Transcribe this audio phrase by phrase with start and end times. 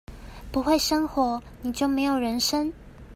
[0.51, 2.73] 不會生活，你就沒有人生